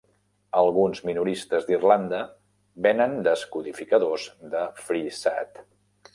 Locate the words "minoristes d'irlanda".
1.09-2.21